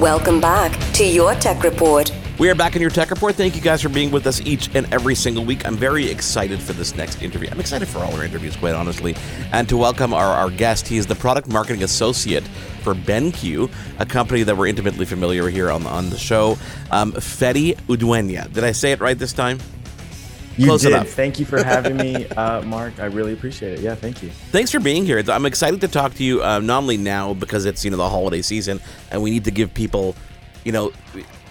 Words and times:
Welcome 0.00 0.40
back 0.40 0.76
to 0.94 1.06
your 1.06 1.36
Tech 1.36 1.62
Report. 1.62 2.10
We 2.40 2.50
are 2.50 2.54
back 2.56 2.74
in 2.74 2.82
your 2.82 2.90
Tech 2.90 3.10
Report. 3.10 3.36
Thank 3.36 3.54
you 3.54 3.62
guys 3.62 3.80
for 3.80 3.88
being 3.88 4.10
with 4.10 4.26
us 4.26 4.40
each 4.40 4.68
and 4.74 4.92
every 4.92 5.14
single 5.14 5.44
week. 5.44 5.64
I'm 5.64 5.76
very 5.76 6.10
excited 6.10 6.60
for 6.60 6.72
this 6.72 6.96
next 6.96 7.22
interview. 7.22 7.48
I'm 7.48 7.60
excited 7.60 7.86
for 7.86 8.00
all 8.00 8.12
our 8.16 8.24
interviews, 8.24 8.56
quite 8.56 8.74
honestly. 8.74 9.14
And 9.52 9.68
to 9.68 9.76
welcome 9.76 10.12
our, 10.12 10.32
our 10.32 10.50
guest. 10.50 10.88
He 10.88 10.96
is 10.96 11.06
the 11.06 11.14
Product 11.14 11.46
Marketing 11.46 11.84
Associate 11.84 12.42
for 12.82 12.92
BenQ, 12.92 13.70
a 14.00 14.04
company 14.04 14.42
that 14.42 14.56
we're 14.56 14.66
intimately 14.66 15.04
familiar 15.04 15.48
here 15.48 15.70
on, 15.70 15.86
on 15.86 16.10
the 16.10 16.18
show. 16.18 16.58
Um, 16.90 17.12
Uduenya. 17.12 18.52
Did 18.52 18.64
I 18.64 18.72
say 18.72 18.90
it 18.90 19.00
right 19.00 19.16
this 19.16 19.32
time? 19.32 19.60
You 20.56 20.66
Close 20.66 20.82
did. 20.82 21.06
Thank 21.08 21.40
you 21.40 21.46
for 21.46 21.62
having 21.62 21.96
me, 21.96 22.26
uh, 22.28 22.62
Mark. 22.62 23.00
I 23.00 23.06
really 23.06 23.32
appreciate 23.32 23.74
it. 23.74 23.80
Yeah, 23.80 23.94
thank 23.94 24.22
you. 24.22 24.30
Thanks 24.30 24.70
for 24.70 24.78
being 24.78 25.04
here. 25.04 25.22
I'm 25.28 25.46
excited 25.46 25.80
to 25.80 25.88
talk 25.88 26.14
to 26.14 26.24
you, 26.24 26.42
uh, 26.42 26.60
not 26.60 26.78
only 26.78 26.96
now 26.96 27.34
because 27.34 27.64
it's 27.64 27.84
you 27.84 27.90
know 27.90 27.96
the 27.96 28.08
holiday 28.08 28.42
season, 28.42 28.80
and 29.10 29.22
we 29.22 29.30
need 29.30 29.44
to 29.44 29.50
give 29.50 29.74
people, 29.74 30.14
you 30.64 30.72
know, 30.72 30.92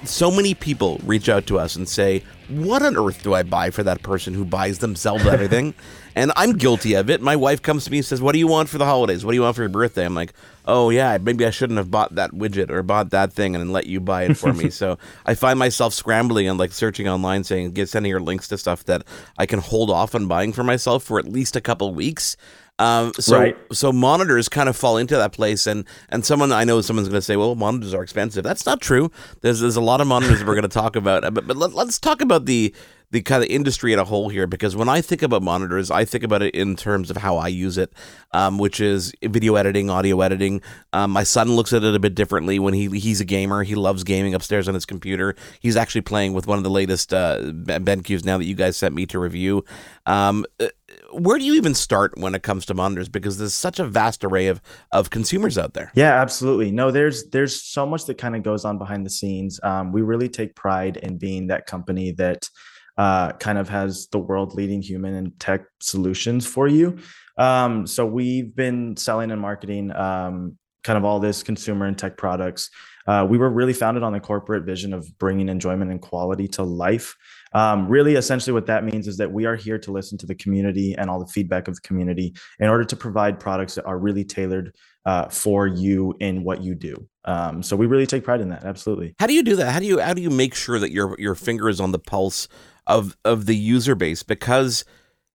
so 0.05 0.31
many 0.31 0.53
people 0.53 0.99
reach 1.05 1.29
out 1.29 1.45
to 1.47 1.59
us 1.59 1.75
and 1.75 1.87
say, 1.87 2.23
"What 2.49 2.81
on 2.81 2.97
earth 2.97 3.23
do 3.23 3.33
I 3.33 3.43
buy 3.43 3.69
for 3.69 3.83
that 3.83 4.03
person 4.03 4.33
who 4.33 4.45
buys 4.45 4.79
themselves 4.79 5.25
everything?" 5.25 5.73
and 6.15 6.31
I'm 6.35 6.53
guilty 6.53 6.93
of 6.93 7.09
it. 7.09 7.21
My 7.21 7.35
wife 7.35 7.61
comes 7.61 7.85
to 7.85 7.91
me 7.91 7.97
and 7.97 8.05
says, 8.05 8.21
"What 8.21 8.33
do 8.33 8.39
you 8.39 8.47
want 8.47 8.69
for 8.69 8.77
the 8.77 8.85
holidays? 8.85 9.23
What 9.25 9.31
do 9.31 9.35
you 9.35 9.41
want 9.41 9.55
for 9.55 9.61
your 9.61 9.69
birthday?" 9.69 10.05
I'm 10.05 10.15
like, 10.15 10.33
"Oh 10.65 10.89
yeah, 10.89 11.17
maybe 11.19 11.45
I 11.45 11.49
shouldn't 11.49 11.77
have 11.77 11.91
bought 11.91 12.15
that 12.15 12.31
widget 12.31 12.69
or 12.69 12.83
bought 12.83 13.11
that 13.11 13.33
thing 13.33 13.55
and 13.55 13.71
let 13.71 13.87
you 13.87 13.99
buy 13.99 14.23
it 14.23 14.37
for 14.37 14.53
me." 14.53 14.69
so 14.81 14.97
I 15.25 15.35
find 15.35 15.57
myself 15.57 15.93
scrambling 15.93 16.47
and 16.47 16.59
like 16.59 16.71
searching 16.71 17.07
online, 17.07 17.43
saying, 17.43 17.71
"Get 17.71 17.89
sending 17.89 18.11
her 18.11 18.21
links 18.21 18.47
to 18.49 18.57
stuff 18.57 18.83
that 18.85 19.03
I 19.37 19.45
can 19.45 19.59
hold 19.59 19.89
off 19.89 20.15
on 20.15 20.27
buying 20.27 20.53
for 20.53 20.63
myself 20.63 21.03
for 21.03 21.19
at 21.19 21.25
least 21.25 21.55
a 21.55 21.61
couple 21.61 21.93
weeks." 21.93 22.37
Um, 22.79 23.13
so 23.19 23.37
right. 23.37 23.57
so 23.71 23.91
monitors 23.91 24.49
kind 24.49 24.67
of 24.67 24.75
fall 24.75 24.97
into 24.97 25.15
that 25.15 25.31
place, 25.31 25.67
and 25.67 25.85
and 26.09 26.25
someone 26.25 26.51
I 26.51 26.63
know 26.63 26.81
someone's 26.81 27.07
going 27.07 27.19
to 27.19 27.21
say, 27.21 27.35
well, 27.35 27.53
monitors 27.55 27.93
are 27.93 28.01
expensive. 28.01 28.43
That's 28.43 28.65
not 28.65 28.81
true. 28.81 29.11
There's 29.41 29.59
there's 29.59 29.75
a 29.75 29.81
lot 29.81 30.01
of 30.01 30.07
monitors 30.07 30.43
we're 30.43 30.55
going 30.55 30.63
to 30.63 30.67
talk 30.67 30.95
about, 30.95 31.21
but 31.33 31.45
but 31.45 31.55
let, 31.55 31.73
let's 31.73 31.99
talk 31.99 32.21
about 32.21 32.45
the 32.45 32.73
the 33.13 33.21
kind 33.21 33.43
of 33.43 33.49
industry 33.49 33.93
in 33.93 33.99
a 33.99 34.03
whole 34.03 34.27
here 34.27 34.47
because 34.47 34.75
when 34.75 34.89
I 34.89 34.99
think 34.99 35.21
about 35.21 35.43
monitors, 35.43 35.91
I 35.91 36.03
think 36.03 36.23
about 36.23 36.41
it 36.41 36.55
in 36.55 36.75
terms 36.75 37.11
of 37.11 37.17
how 37.17 37.37
I 37.37 37.47
use 37.47 37.77
it, 37.77 37.93
um, 38.31 38.57
which 38.57 38.81
is 38.81 39.13
video 39.21 39.53
editing, 39.53 39.91
audio 39.91 40.19
editing. 40.21 40.63
Um, 40.93 41.11
my 41.11 41.21
son 41.21 41.55
looks 41.55 41.73
at 41.73 41.83
it 41.83 41.93
a 41.93 41.99
bit 41.99 42.15
differently. 42.15 42.57
When 42.57 42.73
he 42.73 42.89
he's 42.99 43.21
a 43.21 43.25
gamer, 43.25 43.61
he 43.61 43.75
loves 43.75 44.03
gaming 44.03 44.33
upstairs 44.33 44.67
on 44.67 44.73
his 44.73 44.87
computer. 44.87 45.35
He's 45.59 45.77
actually 45.77 46.01
playing 46.01 46.33
with 46.33 46.47
one 46.47 46.57
of 46.57 46.63
the 46.63 46.71
latest 46.71 47.13
uh, 47.13 47.37
BenQs 47.43 48.25
now 48.25 48.39
that 48.39 48.45
you 48.45 48.55
guys 48.55 48.77
sent 48.77 48.95
me 48.95 49.05
to 49.05 49.19
review. 49.19 49.63
Um, 50.07 50.43
uh, 50.59 50.69
where 51.11 51.37
do 51.37 51.45
you 51.45 51.53
even 51.53 51.75
start 51.75 52.17
when 52.17 52.33
it 52.33 52.41
comes 52.41 52.65
to 52.65 52.73
monitors? 52.73 53.09
Because 53.09 53.37
there's 53.37 53.53
such 53.53 53.77
a 53.77 53.85
vast 53.85 54.23
array 54.23 54.47
of 54.47 54.59
of 54.91 55.11
consumers 55.11 55.59
out 55.59 55.75
there. 55.75 55.91
Yeah, 55.93 56.19
absolutely. 56.19 56.71
No, 56.71 56.89
there's 56.89 57.29
there's 57.29 57.61
so 57.61 57.85
much 57.85 58.05
that 58.05 58.17
kind 58.17 58.35
of 58.35 58.41
goes 58.41 58.65
on 58.65 58.79
behind 58.79 59.05
the 59.05 59.11
scenes. 59.11 59.59
Um, 59.61 59.91
we 59.91 60.01
really 60.01 60.29
take 60.29 60.55
pride 60.55 60.97
in 60.97 61.19
being 61.19 61.45
that 61.47 61.67
company 61.67 62.11
that 62.13 62.49
uh, 62.97 63.31
kind 63.33 63.57
of 63.57 63.69
has 63.69 64.07
the 64.11 64.19
world 64.19 64.53
leading 64.55 64.81
human 64.81 65.15
and 65.15 65.39
tech 65.39 65.61
solutions 65.79 66.45
for 66.45 66.67
you. 66.67 66.97
Um, 67.37 67.87
so 67.87 68.05
we've 68.05 68.55
been 68.55 68.95
selling 68.97 69.31
and 69.31 69.41
marketing 69.41 69.95
um, 69.95 70.57
kind 70.83 70.97
of 70.97 71.05
all 71.05 71.19
this 71.19 71.43
consumer 71.43 71.85
and 71.85 71.97
tech 71.97 72.17
products. 72.17 72.69
Uh, 73.07 73.25
we 73.29 73.37
were 73.37 73.49
really 73.49 73.73
founded 73.73 74.03
on 74.03 74.13
the 74.13 74.19
corporate 74.19 74.63
vision 74.63 74.93
of 74.93 75.17
bringing 75.19 75.49
enjoyment 75.49 75.91
and 75.91 76.01
quality 76.01 76.47
to 76.47 76.63
life. 76.63 77.15
Um, 77.53 77.87
really, 77.87 78.15
essentially, 78.15 78.53
what 78.53 78.65
that 78.67 78.83
means 78.83 79.07
is 79.07 79.17
that 79.17 79.31
we 79.31 79.45
are 79.45 79.55
here 79.55 79.77
to 79.79 79.91
listen 79.91 80.17
to 80.19 80.25
the 80.25 80.35
community 80.35 80.95
and 80.97 81.09
all 81.09 81.19
the 81.19 81.31
feedback 81.31 81.67
of 81.67 81.75
the 81.75 81.81
community 81.81 82.33
in 82.59 82.69
order 82.69 82.83
to 82.83 82.95
provide 82.95 83.39
products 83.39 83.75
that 83.75 83.85
are 83.85 83.97
really 83.97 84.23
tailored 84.23 84.75
uh, 85.05 85.27
for 85.29 85.67
you 85.67 86.15
in 86.19 86.43
what 86.43 86.61
you 86.63 86.75
do. 86.75 86.95
Um, 87.25 87.61
so 87.61 87.75
we 87.75 87.85
really 87.85 88.07
take 88.07 88.23
pride 88.23 88.41
in 88.41 88.49
that. 88.49 88.63
Absolutely. 88.63 89.15
How 89.19 89.27
do 89.27 89.33
you 89.33 89.43
do 89.43 89.55
that? 89.57 89.71
How 89.71 89.79
do 89.79 89.85
you 89.85 89.99
how 89.99 90.13
do 90.13 90.21
you 90.21 90.29
make 90.29 90.55
sure 90.55 90.79
that 90.79 90.91
your 90.91 91.15
your 91.19 91.35
finger 91.35 91.69
is 91.69 91.79
on 91.79 91.91
the 91.91 91.99
pulse 91.99 92.47
of 92.87 93.17
of 93.23 93.45
the 93.45 93.55
user 93.55 93.95
base 93.95 94.23
because 94.23 94.83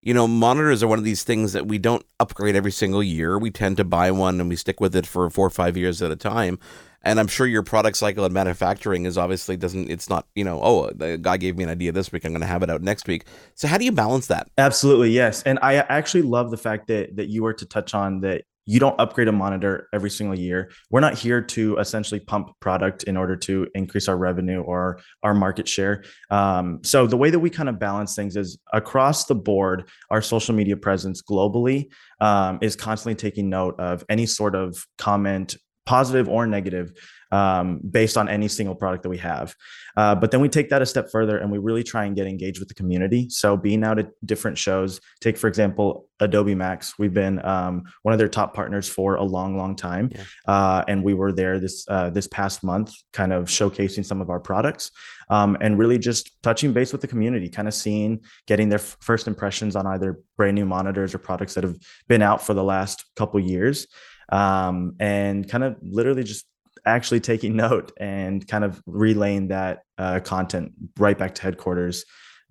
you 0.02 0.12
know 0.14 0.28
monitors 0.28 0.82
are 0.82 0.88
one 0.88 0.98
of 0.98 1.04
these 1.04 1.22
things 1.22 1.52
that 1.52 1.66
we 1.66 1.78
don't 1.78 2.04
upgrade 2.20 2.54
every 2.54 2.70
single 2.70 3.02
year 3.02 3.38
we 3.38 3.50
tend 3.50 3.76
to 3.76 3.84
buy 3.84 4.10
one 4.10 4.40
and 4.40 4.48
we 4.48 4.56
stick 4.56 4.80
with 4.80 4.94
it 4.94 5.06
for 5.06 5.28
four 5.30 5.46
or 5.46 5.50
five 5.50 5.76
years 5.76 6.02
at 6.02 6.10
a 6.10 6.16
time 6.16 6.58
and 7.02 7.18
i'm 7.18 7.26
sure 7.26 7.46
your 7.46 7.62
product 7.62 7.96
cycle 7.96 8.24
and 8.24 8.34
manufacturing 8.34 9.04
is 9.04 9.16
obviously 9.18 9.56
doesn't 9.56 9.90
it's 9.90 10.08
not 10.08 10.26
you 10.34 10.44
know 10.44 10.60
oh 10.62 10.90
the 10.94 11.18
guy 11.18 11.36
gave 11.36 11.56
me 11.56 11.64
an 11.64 11.70
idea 11.70 11.92
this 11.92 12.12
week 12.12 12.24
i'm 12.24 12.32
going 12.32 12.40
to 12.40 12.46
have 12.46 12.62
it 12.62 12.70
out 12.70 12.82
next 12.82 13.06
week 13.06 13.24
so 13.54 13.68
how 13.68 13.78
do 13.78 13.84
you 13.84 13.92
balance 13.92 14.26
that 14.26 14.48
absolutely 14.58 15.10
yes 15.10 15.42
and 15.42 15.58
i 15.62 15.74
actually 15.74 16.22
love 16.22 16.50
the 16.50 16.56
fact 16.56 16.86
that 16.88 17.14
that 17.16 17.28
you 17.28 17.42
were 17.42 17.54
to 17.54 17.66
touch 17.66 17.94
on 17.94 18.20
that 18.20 18.42
you 18.68 18.78
don't 18.78 19.00
upgrade 19.00 19.28
a 19.28 19.32
monitor 19.32 19.88
every 19.94 20.10
single 20.10 20.38
year. 20.38 20.70
We're 20.90 21.00
not 21.00 21.18
here 21.18 21.40
to 21.40 21.78
essentially 21.78 22.20
pump 22.20 22.50
product 22.60 23.04
in 23.04 23.16
order 23.16 23.34
to 23.34 23.66
increase 23.74 24.08
our 24.08 24.16
revenue 24.18 24.60
or 24.60 25.00
our 25.22 25.32
market 25.32 25.66
share. 25.66 26.04
Um, 26.30 26.80
so 26.84 27.06
the 27.06 27.16
way 27.16 27.30
that 27.30 27.38
we 27.38 27.48
kind 27.48 27.70
of 27.70 27.78
balance 27.78 28.14
things 28.14 28.36
is 28.36 28.58
across 28.74 29.24
the 29.24 29.34
board, 29.34 29.88
our 30.10 30.20
social 30.20 30.54
media 30.54 30.76
presence 30.76 31.22
globally 31.22 31.90
um, 32.20 32.58
is 32.60 32.76
constantly 32.76 33.14
taking 33.14 33.48
note 33.48 33.80
of 33.80 34.04
any 34.10 34.26
sort 34.26 34.54
of 34.54 34.86
comment, 34.98 35.56
positive 35.88 36.28
or 36.28 36.46
negative, 36.46 36.92
um, 37.32 37.80
based 37.90 38.18
on 38.18 38.28
any 38.28 38.46
single 38.46 38.74
product 38.74 39.02
that 39.04 39.08
we 39.08 39.16
have. 39.16 39.54
Uh, 39.96 40.14
but 40.14 40.30
then 40.30 40.40
we 40.42 40.48
take 40.50 40.68
that 40.68 40.82
a 40.82 40.86
step 40.86 41.10
further 41.10 41.38
and 41.38 41.50
we 41.50 41.56
really 41.56 41.82
try 41.82 42.04
and 42.04 42.14
get 42.14 42.26
engaged 42.26 42.58
with 42.58 42.68
the 42.68 42.74
community. 42.74 43.30
So 43.30 43.56
being 43.56 43.82
out 43.84 43.98
at 43.98 44.10
different 44.26 44.58
shows, 44.58 45.00
take 45.22 45.38
for 45.38 45.48
example 45.48 46.08
Adobe 46.20 46.54
Max. 46.54 46.98
We've 46.98 47.14
been 47.14 47.42
um, 47.44 47.84
one 48.02 48.12
of 48.12 48.18
their 48.18 48.28
top 48.28 48.52
partners 48.52 48.86
for 48.88 49.14
a 49.14 49.22
long, 49.22 49.56
long 49.56 49.76
time, 49.76 50.10
yeah. 50.12 50.24
uh, 50.46 50.84
and 50.88 51.02
we 51.02 51.14
were 51.14 51.32
there 51.32 51.58
this 51.58 51.86
uh, 51.88 52.10
this 52.10 52.26
past 52.26 52.64
month, 52.64 52.92
kind 53.12 53.32
of 53.32 53.44
showcasing 53.44 54.04
some 54.04 54.20
of 54.20 54.28
our 54.28 54.40
products. 54.40 54.90
Um, 55.30 55.58
and 55.60 55.78
really 55.78 55.98
just 55.98 56.42
touching 56.42 56.72
base 56.72 56.90
with 56.90 57.02
the 57.02 57.06
community, 57.06 57.50
kind 57.50 57.68
of 57.68 57.74
seeing, 57.74 58.20
getting 58.46 58.70
their 58.70 58.78
f- 58.78 58.96
first 59.00 59.26
impressions 59.26 59.76
on 59.76 59.86
either 59.86 60.20
brand 60.38 60.54
new 60.54 60.64
monitors 60.64 61.14
or 61.14 61.18
products 61.18 61.52
that 61.54 61.64
have 61.64 61.76
been 62.08 62.22
out 62.22 62.40
for 62.40 62.54
the 62.54 62.64
last 62.64 63.04
couple 63.14 63.38
years, 63.38 63.86
um, 64.30 64.94
and 65.00 65.48
kind 65.48 65.64
of 65.64 65.76
literally 65.82 66.24
just 66.24 66.46
actually 66.86 67.20
taking 67.20 67.56
note 67.64 67.92
and 67.98 68.46
kind 68.46 68.64
of 68.64 68.82
relaying 68.86 69.48
that 69.48 69.82
uh, 69.98 70.20
content 70.20 70.72
right 70.98 71.18
back 71.18 71.34
to 71.36 71.42
headquarters 71.42 72.04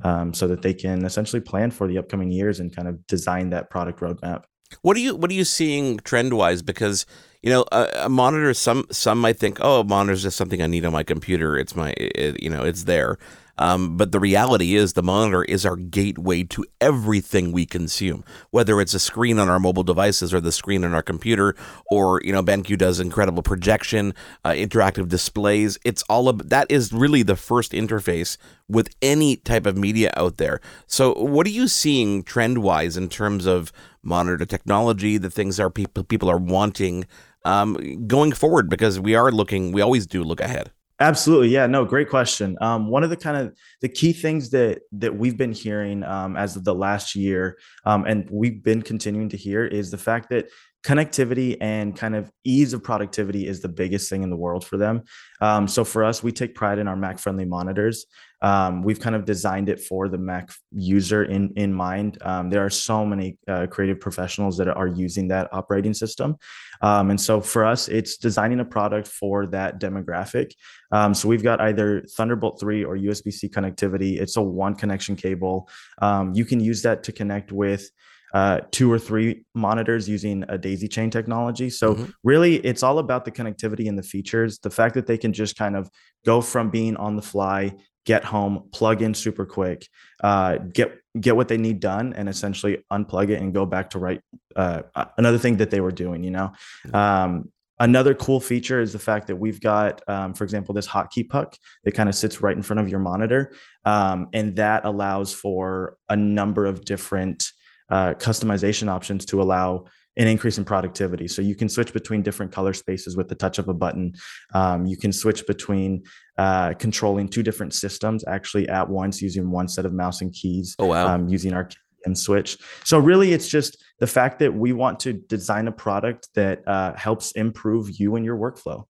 um, 0.03 0.33
so 0.33 0.47
that 0.47 0.61
they 0.61 0.73
can 0.73 1.05
essentially 1.05 1.41
plan 1.41 1.71
for 1.71 1.87
the 1.87 1.97
upcoming 1.97 2.31
years 2.31 2.59
and 2.59 2.75
kind 2.75 2.87
of 2.87 3.05
design 3.07 3.49
that 3.49 3.69
product 3.69 3.99
roadmap. 3.99 4.43
What 4.81 4.97
are 4.97 4.99
you 4.99 5.15
What 5.15 5.31
are 5.31 5.35
you 5.35 5.45
seeing 5.45 5.97
trend 5.99 6.33
wise? 6.33 6.61
Because 6.61 7.05
you 7.41 7.51
know, 7.51 7.65
a, 7.71 7.89
a, 8.03 8.09
monitor. 8.09 8.53
Some 8.53 8.85
some 8.91 9.21
might 9.21 9.37
think, 9.37 9.59
oh, 9.61 9.81
a 9.81 9.83
monitor 9.83 10.13
is 10.13 10.23
just 10.23 10.37
something 10.37 10.61
I 10.61 10.67
need 10.67 10.85
on 10.85 10.91
my 10.91 11.03
computer. 11.03 11.57
It's 11.57 11.75
my, 11.75 11.91
it, 11.95 12.41
you 12.41 12.49
know, 12.49 12.63
it's 12.63 12.83
there. 12.83 13.17
Um, 13.59 13.97
but 13.97 14.11
the 14.11 14.19
reality 14.19 14.75
is, 14.75 14.93
the 14.93 15.03
monitor 15.03 15.43
is 15.43 15.65
our 15.65 15.75
gateway 15.75 16.43
to 16.43 16.65
everything 16.79 17.51
we 17.51 17.65
consume, 17.65 18.23
whether 18.51 18.79
it's 18.79 18.93
a 18.93 18.99
screen 18.99 19.39
on 19.39 19.49
our 19.49 19.59
mobile 19.59 19.83
devices 19.83 20.33
or 20.33 20.39
the 20.39 20.51
screen 20.51 20.83
on 20.83 20.93
our 20.93 21.01
computer, 21.01 21.55
or 21.89 22.21
you 22.23 22.31
know, 22.31 22.43
BenQ 22.43 22.77
does 22.77 22.99
incredible 22.99 23.43
projection, 23.43 24.13
uh, 24.45 24.51
interactive 24.51 25.07
displays. 25.07 25.77
It's 25.83 26.03
all 26.03 26.29
of 26.29 26.49
that 26.49 26.69
is 26.69 26.93
really 26.93 27.23
the 27.23 27.35
first 27.35 27.71
interface 27.71 28.37
with 28.69 28.93
any 29.01 29.37
type 29.37 29.65
of 29.65 29.77
media 29.77 30.11
out 30.15 30.37
there. 30.37 30.59
So, 30.85 31.13
what 31.13 31.47
are 31.47 31.51
you 31.51 31.67
seeing 31.67 32.23
trend 32.23 32.59
wise 32.59 32.97
in 32.97 33.09
terms 33.09 33.45
of 33.45 33.71
monitor 34.03 34.45
technology, 34.45 35.17
the 35.17 35.29
things 35.29 35.59
our 35.59 35.69
people 35.69 36.03
people 36.03 36.29
are 36.29 36.37
wanting 36.37 37.05
um, 37.45 38.07
going 38.07 38.33
forward? 38.33 38.69
Because 38.69 38.99
we 38.99 39.15
are 39.15 39.31
looking, 39.31 39.71
we 39.71 39.81
always 39.81 40.05
do 40.05 40.23
look 40.23 40.41
ahead. 40.41 40.71
Absolutely, 40.99 41.49
yeah. 41.49 41.67
No, 41.67 41.85
great 41.85 42.09
question. 42.09 42.57
Um, 42.59 42.87
one 42.87 43.03
of 43.03 43.11
the 43.11 43.17
kind 43.17 43.37
of 43.37 43.55
the 43.81 43.89
key 43.89 44.13
things 44.13 44.49
that 44.49 44.81
that 44.93 45.15
we've 45.15 45.37
been 45.37 45.51
hearing 45.51 46.03
um, 46.03 46.35
as 46.35 46.55
of 46.55 46.63
the 46.63 46.73
last 46.73 47.15
year, 47.15 47.57
um, 47.85 48.05
and 48.05 48.27
we've 48.31 48.63
been 48.63 48.81
continuing 48.81 49.29
to 49.29 49.37
hear, 49.37 49.63
is 49.63 49.91
the 49.91 49.97
fact 49.97 50.29
that 50.29 50.49
connectivity 50.83 51.57
and 51.61 51.95
kind 51.95 52.15
of 52.15 52.31
ease 52.45 52.73
of 52.73 52.81
productivity 52.81 53.45
is 53.47 53.61
the 53.61 53.69
biggest 53.69 54.09
thing 54.09 54.23
in 54.23 54.29
the 54.29 54.35
world 54.35 54.65
for 54.65 54.77
them. 54.77 55.03
Um, 55.41 55.67
so 55.67 55.83
for 55.83 56.03
us, 56.03 56.23
we 56.23 56.31
take 56.31 56.55
pride 56.55 56.79
in 56.79 56.87
our 56.87 56.95
Mac 56.95 57.19
friendly 57.19 57.45
monitors. 57.45 58.05
Um, 58.41 58.83
we've 58.83 58.99
kind 58.99 59.15
of 59.15 59.25
designed 59.25 59.69
it 59.69 59.79
for 59.79 60.07
the 60.07 60.17
Mac 60.17 60.51
user 60.71 61.23
in 61.23 61.53
in 61.55 61.73
mind. 61.73 62.17
Um, 62.21 62.49
there 62.49 62.63
are 62.63 62.69
so 62.69 63.05
many 63.05 63.37
uh, 63.47 63.67
creative 63.67 63.99
professionals 63.99 64.57
that 64.57 64.67
are 64.67 64.87
using 64.87 65.27
that 65.29 65.49
operating 65.51 65.93
system, 65.93 66.37
um, 66.81 67.09
and 67.09 67.19
so 67.19 67.41
for 67.41 67.65
us, 67.65 67.87
it's 67.87 68.17
designing 68.17 68.59
a 68.59 68.65
product 68.65 69.07
for 69.07 69.47
that 69.47 69.79
demographic. 69.79 70.51
Um, 70.91 71.13
so 71.13 71.27
we've 71.27 71.43
got 71.43 71.59
either 71.61 72.03
Thunderbolt 72.15 72.59
three 72.59 72.83
or 72.83 72.97
USB 72.97 73.33
C 73.33 73.49
connectivity. 73.49 74.19
It's 74.19 74.37
a 74.37 74.41
one 74.41 74.75
connection 74.75 75.15
cable. 75.15 75.69
Um, 76.01 76.33
you 76.33 76.45
can 76.45 76.59
use 76.59 76.81
that 76.83 77.03
to 77.03 77.11
connect 77.11 77.51
with 77.51 77.89
uh, 78.33 78.61
two 78.71 78.91
or 78.91 78.99
three 78.99 79.45
monitors 79.55 80.07
using 80.07 80.43
a 80.49 80.57
daisy 80.57 80.87
chain 80.87 81.09
technology. 81.09 81.69
So 81.69 81.95
mm-hmm. 81.95 82.05
really, 82.23 82.57
it's 82.57 82.83
all 82.83 82.99
about 82.99 83.25
the 83.25 83.31
connectivity 83.31 83.87
and 83.87 83.97
the 83.97 84.03
features. 84.03 84.59
The 84.59 84.69
fact 84.69 84.95
that 84.95 85.07
they 85.07 85.17
can 85.17 85.33
just 85.33 85.55
kind 85.55 85.75
of 85.75 85.89
go 86.25 86.41
from 86.41 86.69
being 86.69 86.97
on 86.97 87.15
the 87.15 87.21
fly, 87.21 87.73
get 88.07 88.23
home, 88.23 88.69
plug 88.71 89.01
in 89.01 89.13
super 89.13 89.45
quick, 89.45 89.85
uh, 90.23 90.57
get 90.57 90.97
get 91.19 91.35
what 91.35 91.49
they 91.49 91.57
need 91.57 91.79
done, 91.79 92.13
and 92.13 92.29
essentially 92.29 92.83
unplug 92.91 93.29
it 93.29 93.41
and 93.41 93.53
go 93.53 93.65
back 93.65 93.89
to 93.91 93.99
write 93.99 94.21
uh, 94.55 94.81
another 95.17 95.37
thing 95.37 95.57
that 95.57 95.69
they 95.69 95.81
were 95.81 95.91
doing. 95.91 96.23
You 96.23 96.31
know, 96.31 96.51
um, 96.93 97.51
Another 97.79 98.15
cool 98.15 98.39
feature 98.39 98.81
is 98.81 98.91
the 98.91 98.97
fact 98.99 99.27
that 99.27 99.35
we've 99.35 99.61
got, 99.61 100.01
um, 100.09 100.33
for 100.33 100.43
example, 100.43 100.73
this 100.73 100.87
hotkey 100.87 101.29
puck 101.29 101.55
that 101.83 101.91
kind 101.91 102.09
of 102.09 102.15
sits 102.15 102.41
right 102.41 102.57
in 102.57 102.63
front 102.63 102.79
of 102.79 102.89
your 102.89 102.99
monitor. 102.99 103.53
Um, 103.85 104.29
and 104.33 104.55
that 104.55 104.83
allows 104.83 105.31
for 105.31 105.95
a 106.09 106.15
number 106.15 106.65
of 106.65 106.83
different 106.85 107.51
uh, 107.89 108.15
customization 108.15 108.89
options 108.89 109.25
to 109.27 109.43
allow 109.43 109.85
an 110.17 110.27
increase 110.27 110.57
in 110.57 110.65
productivity. 110.65 111.27
So 111.27 111.41
you 111.41 111.55
can 111.55 111.69
switch 111.69 111.93
between 111.93 112.23
different 112.23 112.51
color 112.51 112.73
spaces 112.73 113.15
with 113.15 113.29
the 113.29 113.35
touch 113.35 113.59
of 113.59 113.69
a 113.69 113.73
button. 113.73 114.13
Um, 114.53 114.85
you 114.85 114.97
can 114.97 115.13
switch 115.13 115.45
between 115.47 116.03
uh, 116.37 116.73
controlling 116.73 117.29
two 117.29 117.43
different 117.43 117.73
systems 117.73 118.25
actually 118.27 118.67
at 118.67 118.89
once 118.89 119.21
using 119.21 119.49
one 119.51 119.67
set 119.67 119.85
of 119.85 119.93
mouse 119.93 120.21
and 120.21 120.33
keys. 120.33 120.75
Oh, 120.79 120.87
wow. 120.87 121.07
Um, 121.07 121.29
using 121.29 121.53
our 121.53 121.69
and 122.05 122.17
switch. 122.17 122.57
So 122.83 122.97
really, 122.97 123.33
it's 123.33 123.47
just 123.47 123.83
the 123.99 124.07
fact 124.07 124.39
that 124.39 124.53
we 124.53 124.73
want 124.73 124.99
to 125.01 125.13
design 125.13 125.67
a 125.67 125.71
product 125.71 126.29
that 126.35 126.67
uh, 126.67 126.93
helps 126.95 127.31
improve 127.33 127.99
you 127.99 128.15
and 128.15 128.25
your 128.25 128.37
workflow. 128.37 128.85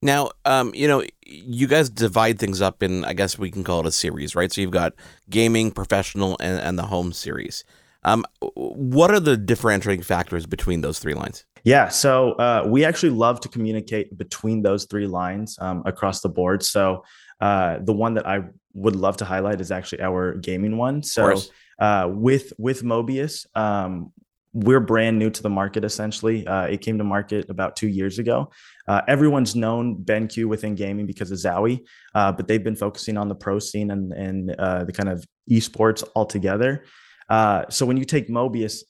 Now, 0.00 0.30
um, 0.44 0.72
you 0.74 0.86
know, 0.86 1.02
you 1.24 1.66
guys 1.66 1.90
divide 1.90 2.38
things 2.38 2.60
up 2.60 2.82
in, 2.82 3.04
I 3.04 3.14
guess 3.14 3.38
we 3.38 3.50
can 3.50 3.64
call 3.64 3.80
it 3.80 3.86
a 3.86 3.92
series, 3.92 4.36
right? 4.36 4.52
So 4.52 4.60
you've 4.60 4.70
got 4.70 4.94
gaming, 5.28 5.70
professional, 5.72 6.36
and, 6.40 6.60
and 6.60 6.78
the 6.78 6.84
home 6.84 7.12
series. 7.12 7.64
Um, 8.04 8.24
what 8.40 9.10
are 9.10 9.20
the 9.20 9.36
differentiating 9.36 10.02
factors 10.02 10.46
between 10.46 10.80
those 10.80 10.98
three 10.98 11.14
lines? 11.14 11.44
Yeah, 11.64 11.88
so 11.88 12.32
uh, 12.32 12.64
we 12.66 12.84
actually 12.84 13.10
love 13.10 13.40
to 13.40 13.48
communicate 13.48 14.16
between 14.16 14.62
those 14.62 14.84
three 14.84 15.06
lines 15.06 15.58
um, 15.60 15.82
across 15.84 16.20
the 16.20 16.28
board. 16.28 16.62
So 16.62 17.04
uh, 17.40 17.78
the 17.80 17.92
one 17.92 18.14
that 18.14 18.26
I 18.26 18.44
would 18.74 18.96
love 18.96 19.16
to 19.18 19.24
highlight 19.24 19.60
is 19.60 19.70
actually 19.70 20.02
our 20.02 20.34
gaming 20.34 20.76
one. 20.76 21.02
So 21.02 21.36
uh, 21.78 22.08
with 22.10 22.52
with 22.58 22.82
MOBIUZ, 22.82 23.46
um, 23.56 24.12
we're 24.52 24.80
brand 24.80 25.18
new 25.18 25.30
to 25.30 25.42
the 25.42 25.50
market. 25.50 25.84
Essentially, 25.84 26.46
uh, 26.46 26.64
it 26.64 26.80
came 26.80 26.98
to 26.98 27.04
market 27.04 27.50
about 27.50 27.76
two 27.76 27.88
years 27.88 28.18
ago. 28.18 28.50
Uh, 28.86 29.02
everyone's 29.06 29.54
known 29.54 29.96
BenQ 29.96 30.46
within 30.46 30.74
gaming 30.74 31.06
because 31.06 31.30
of 31.30 31.38
Zowie, 31.38 31.80
uh, 32.14 32.32
but 32.32 32.48
they've 32.48 32.64
been 32.64 32.76
focusing 32.76 33.16
on 33.16 33.28
the 33.28 33.34
pro 33.34 33.58
scene 33.58 33.90
and 33.90 34.12
and 34.12 34.54
uh, 34.58 34.84
the 34.84 34.92
kind 34.92 35.08
of 35.08 35.24
esports 35.50 36.02
altogether. 36.16 36.84
Uh, 37.28 37.64
so 37.68 37.84
when 37.86 37.96
you 37.96 38.04
take 38.04 38.28
MOBIUZ, 38.28 38.82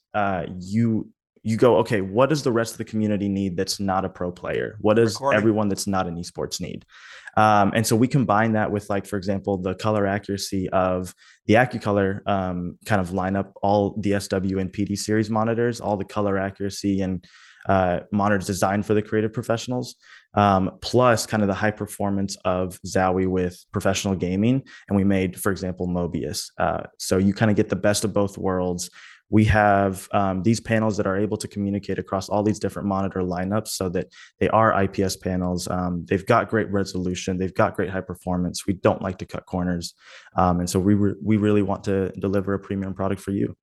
you 0.59 1.09
you 1.41 1.57
go, 1.57 1.77
okay, 1.77 2.01
what 2.01 2.29
does 2.29 2.43
the 2.43 2.51
rest 2.51 2.73
of 2.73 2.77
the 2.77 2.85
community 2.85 3.29
need 3.29 3.55
that's 3.55 3.79
not 3.79 4.05
a 4.05 4.09
pro 4.09 4.31
player? 4.31 4.77
What 4.81 4.95
does 4.95 5.15
Recording. 5.15 5.37
everyone 5.37 5.69
that's 5.69 5.87
not 5.87 6.07
an 6.07 6.15
esports 6.15 6.59
need? 6.59 6.85
Um, 7.37 7.71
and 7.73 7.85
so 7.85 7.95
we 7.95 8.07
combine 8.07 8.53
that 8.53 8.71
with, 8.71 8.89
like, 8.89 9.05
for 9.05 9.15
example, 9.15 9.57
the 9.57 9.75
color 9.75 10.05
accuracy 10.05 10.69
of 10.69 11.13
the 11.45 11.53
AQCOLOR 11.53 12.27
um, 12.27 12.77
kind 12.85 12.99
of 12.99 13.13
line 13.13 13.35
up 13.35 13.53
all 13.61 13.95
DSW 13.97 14.59
and 14.59 14.71
PD 14.71 14.97
series 14.97 15.29
monitors, 15.29 15.79
all 15.79 15.95
the 15.95 16.05
color 16.05 16.37
accuracy 16.37 17.01
and 17.01 17.25
uh, 17.69 18.01
monitors 18.11 18.47
designed 18.47 18.85
for 18.85 18.93
the 18.93 19.01
creative 19.01 19.31
professionals, 19.31 19.95
um, 20.33 20.71
plus 20.81 21.25
kind 21.25 21.41
of 21.41 21.47
the 21.47 21.53
high 21.53 21.71
performance 21.71 22.35
of 22.43 22.77
Zowie 22.85 23.27
with 23.27 23.63
professional 23.71 24.15
gaming. 24.15 24.63
And 24.89 24.97
we 24.97 25.05
made, 25.05 25.39
for 25.39 25.51
example, 25.51 25.87
MOBIUZ. 25.87 26.51
Uh, 26.57 26.83
so 26.97 27.17
you 27.17 27.33
kind 27.33 27.49
of 27.49 27.55
get 27.55 27.69
the 27.69 27.77
best 27.77 28.03
of 28.03 28.13
both 28.13 28.37
worlds 28.37 28.89
we 29.29 29.45
have 29.45 30.07
um, 30.11 30.41
these 30.43 30.59
panels 30.59 30.97
that 30.97 31.05
are 31.05 31.17
able 31.17 31.37
to 31.37 31.47
communicate 31.47 31.99
across 31.99 32.29
all 32.29 32.43
these 32.43 32.59
different 32.59 32.87
monitor 32.87 33.21
lineups 33.21 33.69
so 33.69 33.87
that 33.89 34.07
they 34.39 34.49
are 34.49 34.83
IPS 34.83 35.17
panels. 35.17 35.67
Um, 35.67 36.05
they've 36.09 36.25
got 36.25 36.49
great 36.49 36.69
resolution. 36.71 37.37
They've 37.37 37.53
got 37.53 37.75
great 37.75 37.89
high 37.89 38.01
performance. 38.01 38.65
We 38.65 38.73
don't 38.73 39.01
like 39.01 39.19
to 39.19 39.25
cut 39.25 39.45
corners. 39.45 39.93
Um, 40.35 40.59
and 40.59 40.69
so 40.69 40.79
we, 40.79 40.95
re- 40.95 41.15
we 41.23 41.37
really 41.37 41.61
want 41.61 41.83
to 41.85 42.09
deliver 42.19 42.53
a 42.53 42.59
premium 42.59 42.93
product 42.93 43.21
for 43.21 43.31
you. 43.31 43.55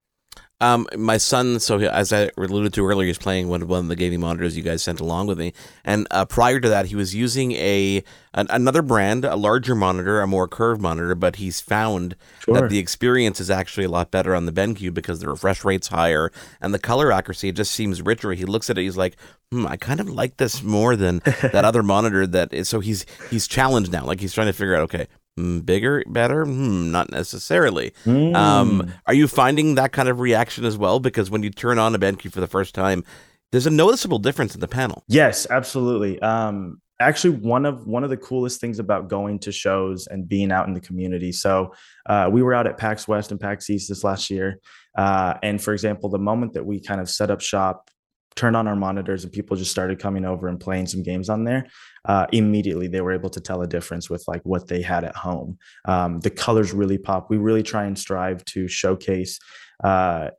Um, 0.58 0.86
my 0.96 1.18
son, 1.18 1.60
so 1.60 1.78
as 1.78 2.14
I 2.14 2.30
alluded 2.38 2.72
to 2.74 2.86
earlier, 2.86 3.06
he's 3.06 3.18
playing 3.18 3.48
one, 3.48 3.68
one 3.68 3.80
of 3.80 3.88
the 3.88 3.96
gaming 3.96 4.20
monitors 4.20 4.56
you 4.56 4.62
guys 4.62 4.82
sent 4.82 5.00
along 5.00 5.26
with 5.26 5.38
me. 5.38 5.52
And 5.84 6.06
uh, 6.10 6.24
prior 6.24 6.60
to 6.60 6.68
that, 6.70 6.86
he 6.86 6.96
was 6.96 7.14
using 7.14 7.52
a 7.52 8.02
an, 8.32 8.46
another 8.48 8.80
brand, 8.80 9.26
a 9.26 9.36
larger 9.36 9.74
monitor, 9.74 10.22
a 10.22 10.26
more 10.26 10.48
curved 10.48 10.80
monitor. 10.80 11.14
But 11.14 11.36
he's 11.36 11.60
found 11.60 12.16
sure. 12.42 12.54
that 12.54 12.70
the 12.70 12.78
experience 12.78 13.38
is 13.38 13.50
actually 13.50 13.84
a 13.84 13.90
lot 13.90 14.10
better 14.10 14.34
on 14.34 14.46
the 14.46 14.52
BenQ 14.52 14.94
because 14.94 15.20
the 15.20 15.28
refresh 15.28 15.62
rate's 15.62 15.88
higher 15.88 16.32
and 16.62 16.72
the 16.72 16.78
color 16.78 17.12
accuracy 17.12 17.52
just 17.52 17.72
seems 17.72 18.00
richer. 18.00 18.32
He 18.32 18.46
looks 18.46 18.70
at 18.70 18.78
it, 18.78 18.82
he's 18.82 18.96
like, 18.96 19.16
hmm, 19.52 19.66
I 19.66 19.76
kind 19.76 20.00
of 20.00 20.08
like 20.08 20.38
this 20.38 20.62
more 20.62 20.96
than 20.96 21.18
that 21.42 21.66
other 21.66 21.82
monitor. 21.82 22.26
That 22.26 22.54
is, 22.54 22.66
so 22.68 22.80
he's 22.80 23.04
he's 23.30 23.46
challenged 23.46 23.92
now. 23.92 24.06
Like 24.06 24.20
he's 24.20 24.32
trying 24.32 24.46
to 24.46 24.54
figure 24.54 24.74
out, 24.74 24.82
okay, 24.84 25.06
bigger, 25.36 26.02
better? 26.06 26.44
Hmm, 26.44 26.90
not 26.90 27.10
necessarily. 27.10 27.92
Mm. 28.04 28.34
Um, 28.34 28.92
are 29.06 29.14
you 29.14 29.28
finding 29.28 29.74
that 29.74 29.92
kind 29.92 30.08
of 30.08 30.20
reaction 30.20 30.64
as 30.64 30.78
well? 30.78 31.00
Because 31.00 31.30
when 31.30 31.42
you 31.42 31.50
turn 31.50 31.78
on 31.78 31.94
a 31.94 31.98
BenQ 31.98 32.32
for 32.32 32.40
the 32.40 32.46
first 32.46 32.74
time, 32.74 33.04
there's 33.52 33.66
a 33.66 33.70
noticeable 33.70 34.18
difference 34.18 34.54
in 34.54 34.60
the 34.60 34.68
panel. 34.68 35.04
Yes, 35.08 35.46
absolutely. 35.48 36.20
Um, 36.20 36.80
actually, 37.00 37.36
one 37.36 37.66
of 37.66 37.86
one 37.86 38.04
of 38.04 38.10
the 38.10 38.16
coolest 38.16 38.60
things 38.60 38.78
about 38.78 39.08
going 39.08 39.38
to 39.40 39.52
shows 39.52 40.06
and 40.06 40.28
being 40.28 40.50
out 40.50 40.66
in 40.66 40.74
the 40.74 40.80
community. 40.80 41.32
So 41.32 41.74
uh, 42.06 42.28
we 42.30 42.42
were 42.42 42.54
out 42.54 42.66
at 42.66 42.78
PAX 42.78 43.06
West 43.06 43.30
and 43.30 43.40
PAX 43.40 43.68
East 43.70 43.88
this 43.88 44.04
last 44.04 44.30
year, 44.30 44.58
uh, 44.96 45.34
and 45.42 45.62
for 45.62 45.72
example, 45.72 46.08
the 46.08 46.18
moment 46.18 46.54
that 46.54 46.64
we 46.64 46.80
kind 46.80 47.00
of 47.00 47.08
set 47.08 47.30
up 47.30 47.40
shop 47.40 47.90
turned 48.36 48.56
on 48.56 48.68
our 48.68 48.76
monitors 48.76 49.24
and 49.24 49.32
people 49.32 49.56
just 49.56 49.70
started 49.70 49.98
coming 49.98 50.24
over 50.24 50.46
and 50.46 50.60
playing 50.60 50.86
some 50.86 51.02
games 51.02 51.28
on 51.28 51.44
there 51.44 51.66
uh, 52.06 52.26
immediately 52.32 52.86
they 52.86 53.00
were 53.00 53.12
able 53.12 53.30
to 53.30 53.40
tell 53.40 53.62
a 53.62 53.66
difference 53.66 54.08
with 54.08 54.24
like 54.26 54.42
what 54.44 54.68
they 54.68 54.80
had 54.80 55.04
at 55.04 55.16
home. 55.16 55.58
Um, 55.84 56.20
the 56.20 56.30
colors 56.30 56.72
really 56.72 56.98
pop. 56.98 57.28
We 57.28 57.36
really 57.36 57.62
try 57.62 57.84
and 57.84 57.98
strive 57.98 58.44
to 58.46 58.68
showcase 58.68 59.38
uh, 59.82 60.30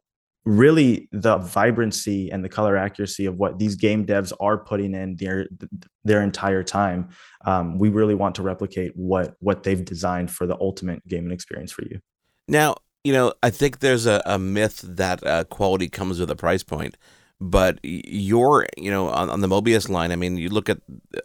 really 0.45 1.09
the 1.11 1.37
vibrancy 1.37 2.31
and 2.31 2.43
the 2.43 2.49
color 2.49 2.77
accuracy 2.77 3.25
of 3.25 3.35
what 3.35 3.59
these 3.59 3.75
game 3.75 4.05
devs 4.05 4.31
are 4.39 4.57
putting 4.57 4.95
in 4.95 5.17
their 5.17 5.47
their 6.05 6.21
entire 6.21 6.63
time. 6.63 7.09
Um, 7.45 7.77
we 7.77 7.89
really 7.89 8.15
want 8.15 8.35
to 8.35 8.43
replicate 8.43 8.93
what 8.95 9.35
what 9.39 9.63
they've 9.63 9.83
designed 9.83 10.31
for 10.31 10.47
the 10.47 10.57
ultimate 10.59 11.05
gaming 11.05 11.31
experience 11.31 11.71
for 11.71 11.83
you. 11.83 11.99
Now 12.47 12.77
you 13.03 13.13
know 13.13 13.31
i 13.43 13.49
think 13.51 13.77
there's 13.79 14.07
a, 14.07 14.23
a 14.25 14.39
myth 14.39 14.81
that 14.83 15.25
uh, 15.25 15.43
quality 15.45 15.87
comes 15.87 16.19
with 16.19 16.31
a 16.31 16.35
price 16.35 16.63
point 16.63 16.97
but 17.39 17.79
you're, 17.83 18.67
you 18.77 18.89
know, 18.89 19.09
on, 19.09 19.29
on 19.29 19.41
the 19.41 19.47
MOBIUZ 19.47 19.89
line, 19.89 20.11
I 20.11 20.15
mean, 20.15 20.37
you 20.37 20.49
look 20.49 20.69
at 20.69 20.79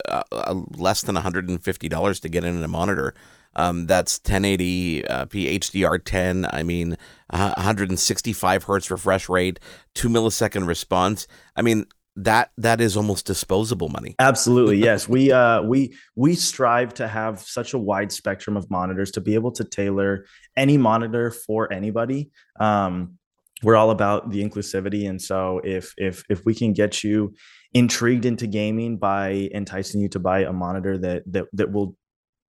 uh, 0.09 0.23
uh 0.31 0.61
less 0.76 1.03
than 1.03 1.17
$150 1.17 2.20
to 2.20 2.29
get 2.29 2.44
in 2.44 2.62
a 2.62 2.69
monitor. 2.69 3.14
Um, 3.55 3.87
that's 3.87 4.19
1080p 4.19 5.11
uh, 5.11 5.26
HDR10. 5.26 6.49
I 6.53 6.62
mean, 6.62 6.97
uh, 7.31 7.53
165 7.56 8.64
hertz 8.64 8.91
refresh 8.91 9.29
rate, 9.29 9.61
two 9.94 10.09
millisecond 10.09 10.67
response. 10.67 11.26
I 11.56 11.62
mean, 11.62 11.87
that 12.17 12.50
that 12.59 12.81
is 12.81 12.97
almost 12.97 13.26
disposable 13.26 13.88
money. 13.88 14.14
Absolutely, 14.19 14.76
yes. 14.76 15.09
we 15.09 15.32
uh 15.32 15.62
we 15.62 15.97
we 16.14 16.35
strive 16.35 16.93
to 16.94 17.09
have 17.09 17.41
such 17.41 17.73
a 17.73 17.78
wide 17.78 18.12
spectrum 18.12 18.57
of 18.57 18.71
monitors 18.71 19.11
to 19.12 19.21
be 19.21 19.35
able 19.35 19.52
to 19.52 19.64
tailor 19.64 20.26
any 20.57 20.76
monitor 20.76 21.31
for 21.31 21.73
anybody. 21.73 22.31
Um, 22.61 23.19
we're 23.62 23.76
all 23.76 23.90
about 23.90 24.31
the 24.31 24.42
inclusivity 24.42 25.09
and 25.09 25.21
so 25.21 25.61
if 25.64 25.95
if 25.97 26.25
if 26.28 26.45
we 26.45 26.54
can 26.54 26.73
get 26.73 27.02
you 27.04 27.35
intrigued 27.73 28.25
into 28.25 28.47
gaming 28.47 28.97
by 28.97 29.49
enticing 29.54 30.00
you 30.00 30.09
to 30.09 30.19
buy 30.19 30.40
a 30.40 30.52
monitor 30.52 30.99
that 30.99 31.23
that 31.26 31.47
that 31.52 31.73
will 31.73 31.97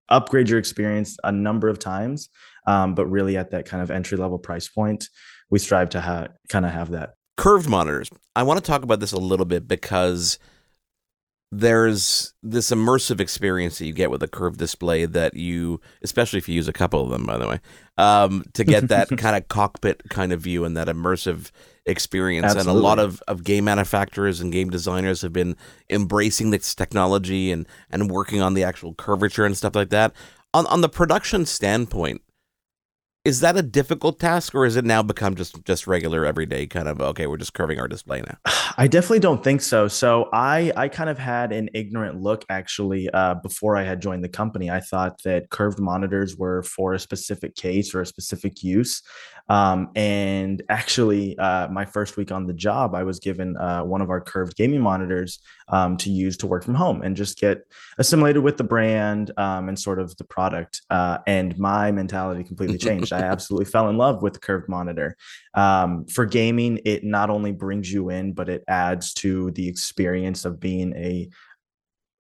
upgrade 0.09 0.49
your 0.49 0.59
experience 0.59 1.17
a 1.23 1.31
number 1.31 1.69
of 1.69 1.79
times 1.79 2.29
um, 2.67 2.95
but 2.95 3.07
really 3.07 3.37
at 3.37 3.51
that 3.51 3.65
kind 3.65 3.83
of 3.83 3.91
entry 3.91 4.19
level 4.19 4.39
price 4.39 4.69
point 4.69 5.07
we 5.51 5.59
strive 5.59 5.91
to 5.91 6.01
have 6.01 6.29
kind 6.49 6.65
of 6.65 6.73
have 6.73 6.91
that. 6.93 7.11
Curved 7.37 7.69
monitors. 7.69 8.09
I 8.37 8.43
want 8.45 8.59
to 8.59 8.67
talk 8.67 8.83
about 8.83 9.01
this 9.01 9.13
a 9.13 9.19
little 9.19 9.47
bit 9.47 9.67
because 9.67 10.39
there's 11.53 12.33
this 12.43 12.71
immersive 12.71 13.19
experience 13.19 13.79
that 13.79 13.87
you 13.87 13.93
get 13.93 14.11
with 14.11 14.23
a 14.23 14.29
curved 14.29 14.59
display 14.59 15.05
that 15.05 15.35
you, 15.35 15.81
especially 16.03 16.39
if 16.39 16.49
you 16.49 16.55
use 16.55 16.69
a 16.69 16.73
couple 16.73 17.03
of 17.03 17.11
them, 17.11 17.25
by 17.25 17.37
the 17.39 17.49
way, 17.49 17.61
um, 17.99 18.45
to 18.53 18.63
get 18.63 18.89
that 18.89 19.09
kind 19.19 19.37
of 19.37 19.49
cockpit 19.49 20.03
kind 20.11 20.33
of 20.33 20.41
view 20.41 20.65
and 20.65 20.77
that 20.77 20.87
immersive 20.87 21.51
experience. 21.87 22.45
Absolutely. 22.45 22.71
And 22.71 22.79
a 22.79 22.83
lot 22.83 23.01
of, 23.01 23.21
of 23.27 23.43
game 23.43 23.65
manufacturers 23.65 24.41
and 24.41 24.53
game 24.53 24.71
designers 24.71 25.23
have 25.23 25.33
been 25.33 25.57
embracing 25.89 26.51
this 26.51 26.73
technology 26.73 27.51
and, 27.51 27.67
and 27.91 28.11
working 28.11 28.41
on 28.41 28.55
the 28.55 28.63
actual 28.63 28.95
curvature 28.95 29.45
and 29.45 29.57
stuff 29.57 29.75
like 29.75 29.91
that. 29.91 30.13
On, 30.55 30.67
on 30.67 30.83
the 30.83 30.89
production 30.89 31.47
standpoint, 31.47 32.23
is 33.25 33.41
that 33.41 33.55
a 33.55 33.63
difficult 33.63 34.19
task 34.19 34.55
or 34.55 34.65
is 34.65 34.77
it 34.77 34.85
now 34.85 35.03
become 35.03 35.35
just 35.35 35.63
just 35.65 35.87
regular 35.87 36.25
everyday 36.25 36.67
kind 36.67 36.89
of 36.89 37.03
okay 37.03 37.27
we're 37.27 37.37
just 37.37 37.53
curving 37.53 37.79
our 37.79 37.87
display 37.87 38.23
now? 38.23 38.37
I 38.79 38.87
definitely 38.87 39.19
don't 39.19 39.45
think 39.45 39.61
so. 39.61 39.89
So 39.89 40.29
i 40.33 40.73
i 40.77 40.89
kind 40.89 41.11
of 41.11 41.19
had 41.19 41.53
an 41.53 41.69
ignorant 41.75 42.21
look 42.21 42.45
actually 42.49 43.11
uh, 43.11 43.35
before 43.35 43.77
i 43.77 43.83
had 43.83 44.01
joined 44.01 44.25
the 44.25 44.29
company. 44.29 44.71
I 44.71 44.81
thought 44.81 45.23
that 45.25 45.51
curved 45.51 45.79
monitors 45.79 46.37
were 46.37 46.63
for 46.63 46.95
a 46.95 46.99
specific 46.99 47.57
case 47.57 47.95
or 47.95 48.01
a 48.01 48.07
specific 48.07 48.63
use. 48.63 49.03
Um, 49.49 49.91
and 49.97 50.63
actually 50.69 51.37
uh, 51.37 51.69
my 51.69 51.85
first 51.85 52.17
week 52.17 52.31
on 52.31 52.47
the 52.47 52.53
job 52.53 52.95
i 52.95 53.03
was 53.03 53.19
given 53.19 53.57
uh, 53.57 53.83
one 53.83 54.01
of 54.01 54.09
our 54.09 54.21
curved 54.21 54.57
gaming 54.57 54.81
monitors 54.81 55.41
um, 55.69 55.97
to 55.99 56.11
use 56.11 56.37
to 56.39 56.47
work 56.47 56.65
from 56.65 56.75
home 56.75 57.03
and 57.03 57.17
just 57.17 57.39
get 57.39 57.67
assimilated 57.99 58.43
with 58.43 58.57
the 58.57 58.65
brand 58.65 59.33
um, 59.37 59.69
and 59.69 59.79
sort 59.79 59.99
of 59.99 60.17
the 60.19 60.25
product 60.25 60.83
uh, 60.91 61.19
and 61.27 61.59
my 61.59 61.91
mentality 61.91 62.45
completely 62.45 62.79
changed 62.89 63.10
I 63.13 63.21
absolutely 63.21 63.67
fell 63.67 63.89
in 63.89 63.97
love 63.97 64.23
with 64.23 64.35
the 64.35 64.39
curved 64.41 64.69
monitor. 64.69 65.17
Um, 65.55 66.07
for 66.07 66.27
gaming, 66.27 66.81
it 66.85 67.05
not 67.05 67.31
only 67.31 67.53
brings 67.53 67.93
you 67.93 68.11
in, 68.11 68.33
but 68.33 68.49
it 68.49 68.63
adds 68.69 69.15
to 69.15 69.51
the 69.53 69.69
experience 69.69 70.45
of 70.45 70.61
being 70.61 70.95
a 70.97 71.29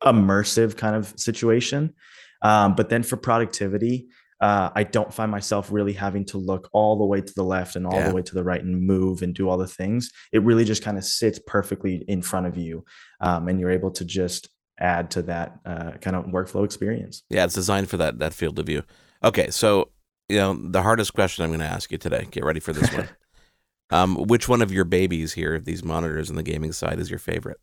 immersive 0.02 0.76
kind 0.76 0.96
of 0.96 1.12
situation. 1.18 1.94
Um, 2.42 2.74
but 2.74 2.88
then 2.88 3.02
for 3.02 3.16
productivity, 3.16 4.08
uh, 4.40 4.70
I 4.74 4.84
don't 4.84 5.12
find 5.12 5.30
myself 5.30 5.70
really 5.70 5.92
having 5.92 6.24
to 6.26 6.38
look 6.38 6.70
all 6.72 6.96
the 6.96 7.04
way 7.04 7.20
to 7.20 7.34
the 7.34 7.42
left 7.42 7.76
and 7.76 7.86
all 7.86 7.92
Yeah. 7.96 8.08
the 8.08 8.14
way 8.14 8.22
to 8.22 8.34
the 8.34 8.42
right 8.42 8.62
and 8.64 8.80
move 8.80 9.20
and 9.20 9.34
do 9.34 9.50
all 9.50 9.58
the 9.58 9.66
things. 9.66 10.10
It 10.32 10.42
really 10.42 10.64
just 10.64 10.82
kind 10.82 10.96
of 10.96 11.04
sits 11.04 11.38
perfectly 11.46 11.96
in 12.08 12.22
front 12.22 12.46
of 12.46 12.56
you, 12.56 12.84
um, 13.20 13.48
and 13.48 13.60
you're 13.60 13.70
able 13.70 13.90
to 13.90 14.04
just 14.04 14.48
add 14.78 15.10
to 15.10 15.20
that 15.20 15.58
uh, 15.66 15.90
kind 16.00 16.16
of 16.16 16.24
workflow 16.24 16.64
experience. 16.64 17.22
Yeah, 17.28 17.44
it's 17.44 17.54
designed 17.54 17.90
for 17.90 17.98
that 17.98 18.18
that 18.20 18.32
field 18.32 18.58
of 18.58 18.64
view. 18.64 18.82
Okay, 19.22 19.50
so 19.50 19.90
you 20.30 20.38
know 20.38 20.54
the 20.54 20.82
hardest 20.82 21.14
question 21.14 21.44
I'm 21.44 21.50
going 21.50 21.60
to 21.60 21.66
ask 21.66 21.90
you 21.90 21.98
today. 21.98 22.26
Get 22.30 22.44
ready 22.44 22.60
for 22.60 22.72
this 22.72 22.92
one. 22.92 23.08
um, 23.90 24.16
which 24.16 24.48
one 24.48 24.62
of 24.62 24.72
your 24.72 24.84
babies 24.84 25.32
here, 25.32 25.54
of 25.54 25.64
these 25.64 25.84
monitors 25.84 26.30
on 26.30 26.36
the 26.36 26.42
gaming 26.42 26.72
side, 26.72 26.98
is 26.98 27.10
your 27.10 27.18
favorite? 27.18 27.58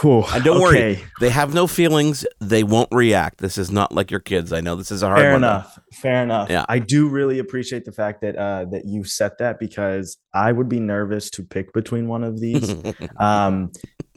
Whew, 0.00 0.24
And 0.32 0.42
don't 0.42 0.60
worry, 0.60 0.98
they 1.20 1.28
have 1.30 1.52
no 1.52 1.66
feelings. 1.66 2.24
They 2.40 2.64
won't 2.64 2.88
react. 2.92 3.38
This 3.38 3.58
is 3.58 3.70
not 3.70 3.92
like 3.92 4.10
your 4.10 4.20
kids. 4.20 4.52
I 4.52 4.60
know 4.60 4.76
this 4.76 4.90
is 4.90 5.02
a 5.02 5.08
hard 5.08 5.20
Fair 5.20 5.32
one. 5.32 5.44
enough. 5.44 5.78
Fair 5.94 6.22
enough. 6.22 6.48
Yeah. 6.48 6.64
I 6.68 6.78
do 6.78 7.08
really 7.08 7.38
appreciate 7.38 7.84
the 7.84 7.92
fact 7.92 8.22
that 8.22 8.36
uh, 8.36 8.64
that 8.66 8.84
you 8.86 9.04
set 9.04 9.38
that 9.38 9.58
because 9.58 10.16
I 10.32 10.52
would 10.52 10.68
be 10.68 10.80
nervous 10.80 11.28
to 11.30 11.42
pick 11.42 11.72
between 11.72 12.08
one 12.08 12.24
of 12.24 12.40
these. 12.40 12.74
um, 13.18 13.72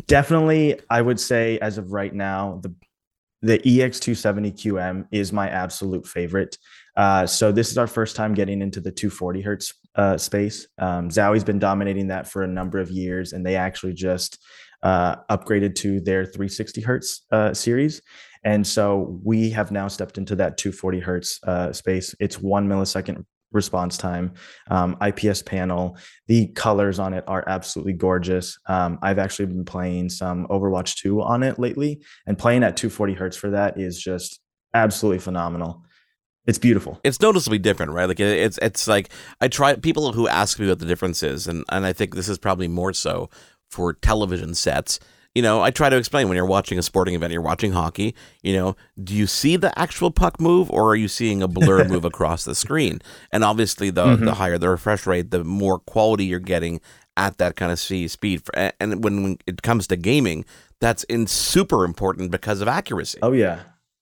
definitely, 0.07 0.79
I 0.89 1.01
would 1.01 1.19
say 1.19 1.59
as 1.59 1.77
of 1.77 1.91
right 1.91 2.13
now, 2.13 2.59
the 2.63 2.73
the 3.45 3.61
E 3.67 3.77
EX270QM 3.77 5.05
is 5.11 5.31
my 5.31 5.47
absolute 5.49 6.07
favorite. 6.07 6.57
Uh, 6.97 7.25
so 7.27 7.51
this 7.51 7.69
is 7.71 7.77
our 7.77 7.87
first 7.87 8.15
time 8.15 8.33
getting 8.33 8.61
into 8.61 8.79
the 8.79 8.91
240 8.91 9.41
hertz 9.41 9.73
uh, 9.95 10.17
space. 10.17 10.67
Um, 10.79 11.09
Zowie's 11.09 11.43
been 11.43 11.59
dominating 11.59 12.07
that 12.07 12.27
for 12.27 12.43
a 12.43 12.47
number 12.47 12.79
of 12.79 12.89
years, 12.89 13.33
and 13.33 13.45
they 13.45 13.55
actually 13.55 13.93
just 13.93 14.43
uh, 14.81 15.17
upgraded 15.29 15.75
to 15.75 15.99
their 16.01 16.25
360 16.25 16.81
hertz 16.81 17.25
uh, 17.31 17.53
series. 17.53 18.01
And 18.43 18.65
so 18.65 19.19
we 19.23 19.49
have 19.51 19.71
now 19.71 19.87
stepped 19.87 20.17
into 20.17 20.35
that 20.37 20.57
240 20.57 20.99
hertz 20.99 21.39
uh, 21.43 21.71
space. 21.71 22.15
It's 22.19 22.39
one 22.41 22.67
millisecond 22.67 23.25
response 23.51 23.97
time, 23.97 24.33
um, 24.69 24.97
IPS 25.01 25.41
panel. 25.41 25.97
The 26.27 26.47
colors 26.47 26.99
on 26.99 27.13
it 27.13 27.23
are 27.27 27.43
absolutely 27.47 27.93
gorgeous. 27.93 28.57
Um, 28.67 28.99
I've 29.01 29.19
actually 29.19 29.47
been 29.47 29.65
playing 29.65 30.09
some 30.09 30.47
Overwatch 30.47 30.95
2 30.97 31.21
on 31.21 31.43
it 31.43 31.59
lately, 31.59 32.01
and 32.25 32.37
playing 32.37 32.63
at 32.63 32.77
240 32.77 33.13
hertz 33.13 33.37
for 33.37 33.49
that 33.51 33.79
is 33.79 33.99
just 33.99 34.39
absolutely 34.73 35.19
phenomenal. 35.19 35.83
It's 36.47 36.59
beautiful. 36.59 36.99
it's 37.03 37.19
noticeably 37.21 37.57
different, 37.57 37.91
right? 37.91 38.05
Like 38.05 38.19
it's 38.19 38.59
it's 38.61 38.87
like 38.87 39.09
I 39.41 39.47
try 39.47 39.75
people 39.75 40.13
who 40.13 40.27
ask 40.27 40.59
me 40.59 40.67
what 40.67 40.77
the 40.77 40.85
difference 40.85 41.23
is, 41.23 41.47
and 41.47 41.65
and 41.69 41.85
I 41.85 41.93
think 41.93 42.13
this 42.13 42.29
is 42.29 42.37
probably 42.37 42.67
more 42.67 42.93
so 42.93 43.31
for 43.71 43.93
television 43.93 44.53
sets. 44.53 44.99
You 45.35 45.41
know, 45.41 45.61
I 45.61 45.69
try 45.69 45.89
to 45.89 45.97
explain 45.97 46.29
when 46.29 46.37
you're 46.37 46.45
watching 46.45 46.79
a 46.79 46.81
sporting 46.81 47.13
event, 47.13 47.33
you're 47.33 47.41
watching 47.41 47.73
hockey. 47.73 48.15
You 48.41 48.53
know, 48.53 48.75
do 49.03 49.13
you 49.13 49.27
see 49.27 49.57
the 49.57 49.77
actual 49.77 50.09
puck 50.09 50.39
move, 50.39 50.71
or 50.71 50.89
are 50.89 50.95
you 50.95 51.09
seeing 51.09 51.43
a 51.43 51.47
blur 51.47 51.83
move 51.89 52.05
across 52.05 52.45
the 52.45 52.55
screen? 52.55 53.01
And 53.31 53.43
obviously, 53.43 53.89
the 53.89 54.05
Mhm. 54.05 54.25
the 54.25 54.33
higher 54.35 54.57
the 54.57 54.69
refresh 54.69 55.05
rate, 55.05 55.31
the 55.31 55.43
more 55.43 55.79
quality 55.79 56.25
you're 56.25 56.39
getting 56.39 56.79
at 57.17 57.37
that 57.37 57.55
kind 57.57 57.71
of 57.71 57.79
see 57.79 58.07
speed. 58.07 58.41
And 58.79 59.03
when, 59.03 59.23
when 59.23 59.37
it 59.45 59.61
comes 59.61 59.87
to 59.87 59.95
gaming, 59.97 60.45
that's 60.81 61.03
in 61.05 61.27
super 61.27 61.83
important 61.85 62.31
because 62.31 62.61
of 62.61 62.67
accuracy. 62.67 63.19
Oh 63.21 63.31
yeah. 63.33 63.59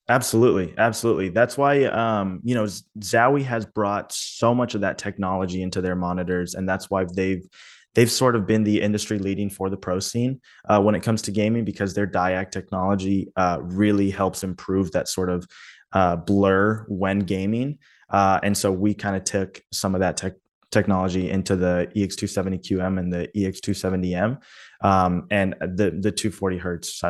Absolutely, 0.09 0.73
absolutely. 0.77 1.29
That's 1.29 1.57
why 1.57 1.85
um, 1.85 2.41
you 2.43 2.53
know, 2.53 2.65
Zowie 2.99 3.45
has 3.45 3.65
brought 3.65 4.11
so 4.11 4.53
much 4.53 4.75
of 4.75 4.81
that 4.81 4.97
technology 4.97 5.61
into 5.61 5.79
their 5.81 5.95
monitors, 5.95 6.55
and 6.55 6.67
that's 6.67 6.89
why 6.89 7.05
they've 7.05 7.47
they've 7.95 8.11
sort 8.11 8.35
of 8.35 8.45
been 8.45 8.63
the 8.63 8.81
industry 8.81 9.19
leading 9.19 9.49
for 9.49 9.69
the 9.69 9.77
pro 9.77 9.99
scene 9.99 10.41
uh, 10.67 10.81
when 10.81 10.95
it 10.95 11.03
comes 11.03 11.21
to 11.23 11.31
gaming 11.31 11.65
because 11.65 11.93
their 11.93 12.07
DyAc 12.07 12.51
technology 12.51 13.31
uh, 13.35 13.59
really 13.61 14.09
helps 14.09 14.43
improve 14.43 14.91
that 14.91 15.07
sort 15.07 15.29
of 15.29 15.47
uh, 15.93 16.15
blur 16.15 16.85
when 16.87 17.19
gaming. 17.19 17.77
Uh, 18.09 18.39
and 18.43 18.57
so 18.57 18.71
we 18.71 18.93
kind 18.93 19.15
of 19.15 19.23
took 19.23 19.61
some 19.71 19.95
of 19.95 20.01
that 20.01 20.17
tech 20.17 20.33
technology 20.71 21.29
into 21.29 21.55
the 21.55 21.87
E 21.93 22.05
EX270QM 22.05 22.99
and 22.99 23.13
the 23.13 23.29
E 23.37 23.45
EX270M, 23.45 24.41
um, 24.81 25.27
and 25.29 25.55
the 25.61 25.91
the 25.99 26.11
240 26.11 26.57
hertz 26.57 27.01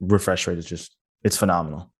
refresh 0.00 0.46
rate 0.46 0.58
is 0.58 0.64
just 0.64 0.96
it's 1.22 1.36
phenomenal. 1.36 1.92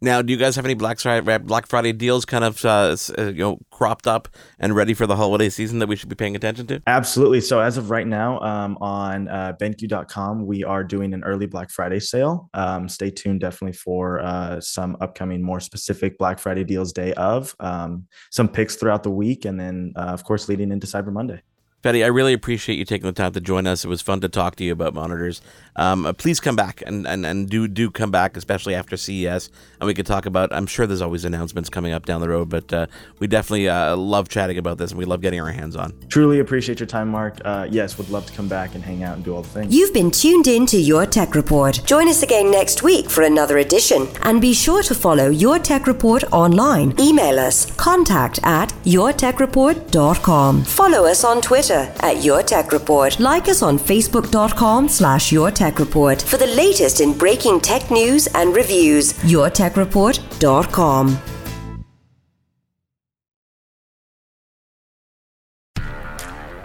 Now, 0.00 0.22
do 0.22 0.32
you 0.32 0.38
guys 0.38 0.56
have 0.56 0.64
any 0.64 0.74
Black 0.74 0.98
Friday, 0.98 1.38
Black 1.38 1.66
Friday 1.66 1.92
deals 1.92 2.24
kind 2.24 2.44
of 2.44 2.64
uh, 2.64 2.96
uh, 3.18 3.22
you 3.24 3.38
know 3.38 3.58
cropped 3.70 4.06
up 4.06 4.28
and 4.58 4.74
ready 4.74 4.94
for 4.94 5.06
the 5.06 5.16
holiday 5.16 5.48
season 5.48 5.78
that 5.78 5.86
we 5.86 5.96
should 5.96 6.08
be 6.08 6.14
paying 6.14 6.36
attention 6.36 6.66
to? 6.68 6.82
Absolutely. 6.86 7.40
So 7.40 7.60
as 7.60 7.76
of 7.76 7.90
right 7.90 8.06
now, 8.06 8.40
um, 8.40 8.76
on 8.80 9.28
uh, 9.28 9.54
BenQ.com, 9.60 10.46
we 10.46 10.64
are 10.64 10.84
doing 10.84 11.14
an 11.14 11.24
early 11.24 11.46
Black 11.46 11.70
Friday 11.70 12.00
sale. 12.00 12.48
Um, 12.54 12.88
stay 12.88 13.10
tuned 13.10 13.40
definitely 13.40 13.76
for 13.76 14.20
uh, 14.20 14.60
some 14.60 14.96
upcoming 15.00 15.42
more 15.42 15.60
specific 15.60 16.18
Black 16.18 16.38
Friday 16.38 16.64
deals 16.64 16.92
day 16.92 17.12
of, 17.14 17.54
um, 17.60 18.06
some 18.30 18.48
picks 18.48 18.76
throughout 18.76 19.02
the 19.02 19.10
week, 19.10 19.44
and 19.44 19.58
then 19.58 19.92
uh, 19.96 20.00
of 20.00 20.24
course 20.24 20.48
leading 20.48 20.70
into 20.70 20.86
Cyber 20.86 21.12
Monday. 21.12 21.42
Betty, 21.84 22.02
I 22.02 22.06
really 22.06 22.32
appreciate 22.32 22.78
you 22.78 22.86
taking 22.86 23.04
the 23.04 23.12
time 23.12 23.32
to 23.32 23.42
join 23.42 23.66
us. 23.66 23.84
It 23.84 23.88
was 23.88 24.00
fun 24.00 24.22
to 24.22 24.28
talk 24.30 24.56
to 24.56 24.64
you 24.64 24.72
about 24.72 24.94
monitors. 24.94 25.42
Um, 25.76 26.06
uh, 26.06 26.14
please 26.14 26.40
come 26.40 26.56
back 26.56 26.82
and, 26.86 27.06
and, 27.06 27.26
and 27.26 27.46
do 27.46 27.68
do 27.68 27.90
come 27.90 28.10
back, 28.10 28.38
especially 28.38 28.74
after 28.74 28.96
CES, 28.96 29.50
and 29.80 29.86
we 29.86 29.92
could 29.92 30.06
talk 30.06 30.24
about. 30.24 30.50
I'm 30.50 30.66
sure 30.66 30.86
there's 30.86 31.02
always 31.02 31.26
announcements 31.26 31.68
coming 31.68 31.92
up 31.92 32.06
down 32.06 32.22
the 32.22 32.28
road, 32.30 32.48
but 32.48 32.72
uh, 32.72 32.86
we 33.18 33.26
definitely 33.26 33.68
uh, 33.68 33.96
love 33.96 34.30
chatting 34.30 34.56
about 34.56 34.78
this, 34.78 34.92
and 34.92 34.98
we 34.98 35.04
love 35.04 35.20
getting 35.20 35.42
our 35.42 35.50
hands 35.50 35.76
on. 35.76 35.92
Truly 36.08 36.40
appreciate 36.40 36.80
your 36.80 36.86
time, 36.86 37.08
Mark. 37.08 37.38
Uh, 37.44 37.68
yes, 37.70 37.98
would 37.98 38.08
love 38.08 38.24
to 38.26 38.32
come 38.32 38.48
back 38.48 38.74
and 38.74 38.82
hang 38.82 39.02
out 39.02 39.16
and 39.16 39.24
do 39.24 39.34
all 39.34 39.42
the 39.42 39.48
things. 39.50 39.74
You've 39.74 39.92
been 39.92 40.10
tuned 40.10 40.46
in 40.46 40.64
to 40.66 40.78
Your 40.78 41.04
Tech 41.04 41.34
Report. 41.34 41.82
Join 41.84 42.08
us 42.08 42.22
again 42.22 42.50
next 42.50 42.82
week 42.82 43.10
for 43.10 43.24
another 43.24 43.58
edition. 43.58 44.08
And 44.22 44.40
be 44.40 44.54
sure 44.54 44.82
to 44.84 44.94
follow 44.94 45.28
Your 45.28 45.58
Tech 45.58 45.86
Report 45.86 46.24
online. 46.32 46.94
Email 46.98 47.38
us 47.38 47.70
contact 47.74 48.40
at 48.42 48.70
yourtechreport.com. 48.84 50.64
Follow 50.64 51.04
us 51.04 51.24
on 51.24 51.42
Twitter 51.42 51.73
at 52.00 52.24
Your 52.24 52.42
Tech 52.42 52.72
Report. 52.72 53.18
Like 53.20 53.48
us 53.48 53.62
on 53.62 53.78
facebook.com 53.78 54.88
slash 54.88 55.32
Your 55.32 55.50
Tech 55.50 55.78
Report 55.78 56.20
for 56.22 56.36
the 56.36 56.46
latest 56.46 57.00
in 57.00 57.16
breaking 57.16 57.60
tech 57.60 57.90
news 57.90 58.26
and 58.28 58.54
reviews. 58.54 59.12
yourtechreport.com. 59.24 61.18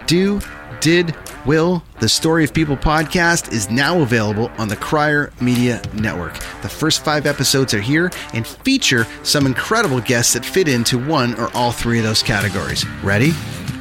Do, 0.06 0.40
Did, 0.80 1.14
Will, 1.46 1.84
the 2.00 2.08
Story 2.08 2.42
of 2.42 2.52
People 2.52 2.76
podcast 2.76 3.52
is 3.52 3.70
now 3.70 4.00
available 4.02 4.50
on 4.58 4.66
the 4.66 4.74
Crier 4.74 5.32
Media 5.40 5.80
Network. 5.94 6.34
The 6.62 6.68
first 6.68 7.04
five 7.04 7.26
episodes 7.26 7.72
are 7.74 7.80
here 7.80 8.10
and 8.34 8.44
feature 8.44 9.06
some 9.22 9.46
incredible 9.46 10.00
guests 10.00 10.32
that 10.32 10.44
fit 10.44 10.66
into 10.68 10.98
one 10.98 11.34
or 11.34 11.48
all 11.54 11.70
three 11.70 11.98
of 11.98 12.04
those 12.04 12.24
categories. 12.24 12.84
Ready? 13.04 13.30